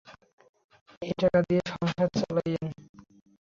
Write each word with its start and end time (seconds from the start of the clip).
এই 1.01 1.13
টাকা 1.21 1.39
দিয়ে 1.47 1.61
সংসার 1.69 2.09
চালাইয়েন। 2.19 2.67